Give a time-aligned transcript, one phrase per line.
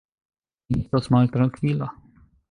[0.71, 1.91] Mi estas maltrankvila.